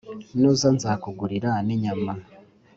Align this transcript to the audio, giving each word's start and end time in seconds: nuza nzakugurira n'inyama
nuza 0.39 0.67
nzakugurira 0.75 1.51
n'inyama 1.65 2.13